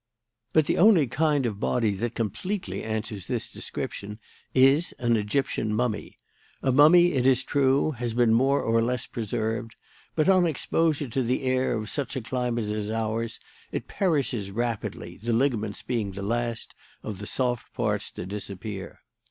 [0.51, 4.17] But the only kind of body that completely answers this description
[4.55, 6.17] is an Egyptian mummy.
[6.63, 9.75] A mummy, it is true, has been more or less preserved;
[10.15, 13.39] but on exposure to the air of such a climate as ours
[13.71, 16.73] it perishes rapidly, the ligaments being the last
[17.03, 19.01] of the soft parts to disappear.